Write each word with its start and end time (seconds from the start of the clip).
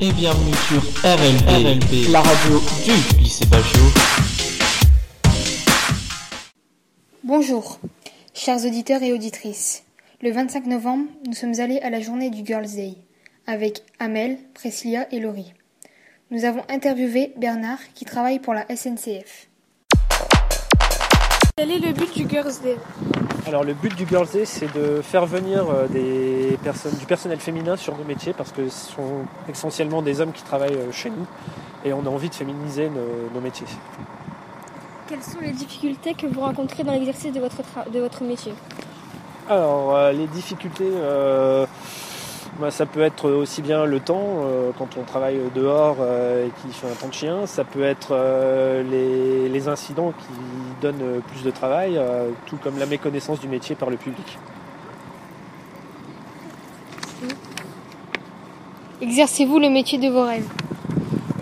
et 0.00 0.12
bienvenue 0.12 0.54
sur 0.68 0.82
RLB, 1.04 2.10
la 2.10 2.20
radio 2.20 2.60
du 2.84 3.22
lycée 3.22 3.46
Pagio. 3.46 3.80
Bonjour, 7.22 7.78
chers 8.34 8.64
auditeurs 8.64 9.02
et 9.02 9.12
auditrices. 9.12 9.84
Le 10.20 10.32
25 10.32 10.66
novembre, 10.66 11.04
nous 11.26 11.34
sommes 11.34 11.60
allés 11.60 11.78
à 11.80 11.90
la 11.90 12.00
journée 12.00 12.30
du 12.30 12.44
Girls 12.44 12.74
Day 12.74 12.94
avec 13.46 13.82
Amel, 14.00 14.38
Priscilla 14.54 15.06
et 15.12 15.20
Laurie. 15.20 15.52
Nous 16.30 16.44
avons 16.44 16.62
interviewé 16.68 17.32
Bernard 17.36 17.78
qui 17.94 18.04
travaille 18.04 18.40
pour 18.40 18.54
la 18.54 18.66
SNCF. 18.74 19.48
Quel 21.56 21.70
est 21.70 21.78
le 21.78 21.92
but 21.92 22.12
du 22.16 22.28
Girls 22.28 22.60
Day? 22.62 22.76
Alors 23.46 23.62
le 23.62 23.74
but 23.74 23.94
du 23.94 24.06
Girls 24.08 24.28
Day, 24.32 24.46
c'est 24.46 24.72
de 24.74 25.02
faire 25.02 25.26
venir 25.26 25.66
euh, 25.68 25.86
des 25.86 26.58
personnes, 26.62 26.94
du 26.98 27.04
personnel 27.04 27.38
féminin 27.38 27.76
sur 27.76 27.96
nos 27.96 28.04
métiers 28.04 28.32
parce 28.32 28.52
que 28.52 28.68
ce 28.68 28.92
sont 28.92 29.26
essentiellement 29.48 30.00
des 30.00 30.20
hommes 30.20 30.32
qui 30.32 30.42
travaillent 30.42 30.76
euh, 30.76 30.92
chez 30.92 31.10
nous 31.10 31.26
et 31.84 31.92
on 31.92 32.06
a 32.06 32.08
envie 32.08 32.30
de 32.30 32.34
féminiser 32.34 32.88
nos, 32.88 33.30
nos 33.34 33.40
métiers. 33.40 33.66
Quelles 35.08 35.22
sont 35.22 35.40
les 35.40 35.52
difficultés 35.52 36.14
que 36.14 36.26
vous 36.26 36.40
rencontrez 36.40 36.82
dans 36.82 36.92
l'exercice 36.92 37.32
de 37.32 37.40
votre, 37.40 37.62
de 37.92 38.00
votre 38.00 38.24
métier? 38.24 38.54
Alors 39.48 39.94
euh, 39.94 40.12
les 40.12 40.26
difficultés, 40.26 40.88
euh, 40.90 41.66
bah, 42.60 42.70
ça 42.70 42.86
peut 42.86 43.02
être 43.02 43.30
aussi 43.30 43.62
bien 43.62 43.84
le 43.84 44.00
temps 44.00 44.42
euh, 44.44 44.70
quand 44.78 44.96
on 44.96 45.02
travaille 45.02 45.38
dehors 45.54 45.96
euh, 46.00 46.46
et 46.46 46.50
qu'il 46.60 46.72
fait 46.72 46.86
un 46.86 46.94
temps 46.94 47.08
de 47.08 47.14
chien, 47.14 47.46
ça 47.46 47.64
peut 47.64 47.82
être 47.82 48.08
euh, 48.12 48.82
les, 48.82 49.48
les 49.48 49.68
incidents 49.68 50.12
qui 50.12 50.80
donnent 50.80 51.20
plus 51.32 51.42
de 51.42 51.50
travail, 51.50 51.98
tout 52.46 52.56
comme 52.56 52.78
la 52.78 52.86
méconnaissance 52.86 53.40
du 53.40 53.48
métier 53.48 53.74
par 53.74 53.90
le 53.90 53.96
public. 53.96 54.38
Exercez-vous 59.00 59.58
le 59.58 59.70
métier 59.70 59.98
de 59.98 60.08
vos 60.08 60.24
rêves? 60.24 60.48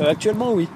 Actuellement 0.00 0.53
oui. 0.53 0.69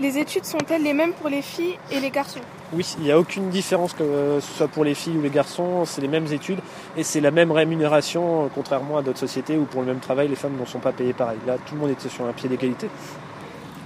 Les 0.00 0.18
études 0.18 0.44
sont-elles 0.44 0.82
les 0.82 0.92
mêmes 0.92 1.12
pour 1.12 1.28
les 1.28 1.42
filles 1.42 1.76
et 1.90 2.00
les 2.00 2.10
garçons? 2.10 2.40
Oui, 2.72 2.86
il 2.98 3.04
n'y 3.04 3.10
a 3.10 3.18
aucune 3.18 3.48
différence 3.48 3.94
que 3.94 4.38
ce 4.40 4.52
soit 4.56 4.68
pour 4.68 4.84
les 4.84 4.94
filles 4.94 5.16
ou 5.16 5.22
les 5.22 5.30
garçons, 5.30 5.84
c'est 5.86 6.00
les 6.00 6.08
mêmes 6.08 6.30
études 6.32 6.60
et 6.96 7.02
c'est 7.02 7.20
la 7.20 7.30
même 7.30 7.50
rémunération, 7.50 8.44
euh, 8.44 8.48
contrairement 8.54 8.98
à 8.98 9.02
d'autres 9.02 9.18
sociétés 9.18 9.56
où 9.56 9.64
pour 9.64 9.80
le 9.80 9.86
même 9.86 10.00
travail 10.00 10.28
les 10.28 10.36
femmes 10.36 10.56
ne 10.60 10.66
sont 10.66 10.78
pas 10.78 10.92
payées 10.92 11.14
pareil. 11.14 11.38
Là, 11.46 11.56
tout 11.64 11.74
le 11.74 11.80
monde 11.80 11.90
est 11.90 12.08
sur 12.08 12.26
un 12.26 12.32
pied 12.32 12.48
d'égalité. 12.48 12.88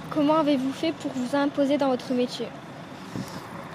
Comment 0.09 0.37
avez-vous 0.37 0.73
fait 0.73 0.91
pour 0.91 1.11
vous 1.15 1.35
imposer 1.35 1.77
dans 1.77 1.89
votre 1.89 2.13
métier? 2.13 2.47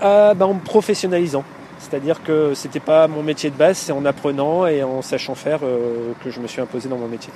Euh, 0.02 0.34
bah, 0.34 0.46
en 0.46 0.54
me 0.54 0.60
professionnalisant. 0.60 1.44
C'est-à-dire 1.78 2.22
que 2.22 2.54
c'était 2.54 2.80
pas 2.80 3.08
mon 3.08 3.22
métier 3.22 3.50
de 3.50 3.56
base, 3.56 3.78
c'est 3.78 3.92
en 3.92 4.04
apprenant 4.04 4.66
et 4.66 4.82
en 4.82 5.00
sachant 5.00 5.34
faire 5.34 5.60
euh, 5.62 6.12
que 6.22 6.30
je 6.30 6.40
me 6.40 6.46
suis 6.46 6.60
imposé 6.60 6.88
dans 6.88 6.98
mon 6.98 7.08
métier. 7.08 7.32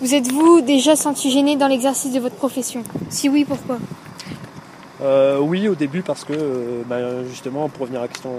Vous 0.00 0.14
êtes-vous 0.14 0.60
déjà 0.60 0.94
senti 0.94 1.30
gêné 1.30 1.56
dans 1.56 1.66
l'exercice 1.66 2.12
de 2.12 2.20
votre 2.20 2.36
profession? 2.36 2.84
Si 3.08 3.28
oui, 3.28 3.44
pourquoi? 3.44 3.78
Euh, 5.00 5.38
oui, 5.40 5.68
au 5.68 5.74
début 5.74 6.02
parce 6.02 6.24
que 6.24 6.32
euh, 6.32 6.82
bah, 6.86 7.24
justement, 7.24 7.68
pour 7.68 7.82
revenir 7.82 8.00
à 8.00 8.04
la 8.04 8.08
question 8.08 8.30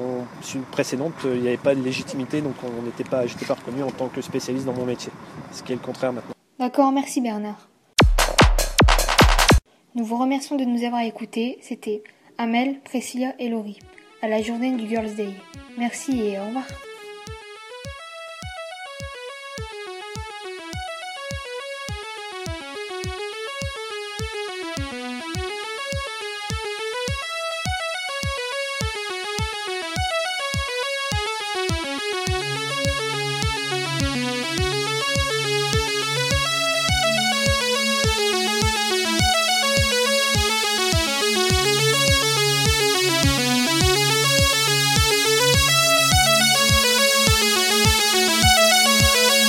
précédente, 0.72 1.14
euh, 1.26 1.36
il 1.36 1.42
n'y 1.42 1.48
avait 1.48 1.58
pas 1.58 1.76
de 1.76 1.82
légitimité, 1.82 2.42
donc 2.42 2.54
on 2.64 2.84
n'était 2.84 3.04
pas, 3.04 3.26
j'étais 3.28 3.46
pas 3.46 3.56
reconnu 3.56 3.84
en 3.84 3.92
tant 3.92 4.08
que 4.08 4.22
spécialiste 4.22 4.66
dans 4.66 4.74
mon 4.74 4.86
métier. 4.86 5.12
Ce 5.52 5.64
qui 5.64 5.74
est 5.74 5.76
le 5.76 5.82
contraire 5.82 6.14
maintenant. 6.14 6.34
D'accord, 6.60 6.92
merci 6.92 7.22
Bernard. 7.22 7.68
Nous 9.96 10.06
vous 10.06 10.18
remercions 10.18 10.56
de 10.56 10.64
nous 10.64 10.86
avoir 10.86 11.02
écoutés. 11.02 11.58
C'était 11.62 12.04
Amel, 12.38 12.80
Priscilla 12.84 13.34
et 13.40 13.50
Laurie 13.50 13.80
à 14.22 14.28
la 14.28 14.42
journée 14.42 14.76
du 14.76 14.88
Girls 14.88 15.14
Day. 15.16 15.30
Merci 15.78 16.22
et 16.22 16.40
au 16.40 16.46
revoir. 16.46 16.66